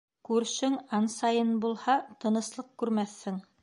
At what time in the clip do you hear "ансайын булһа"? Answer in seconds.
1.01-2.01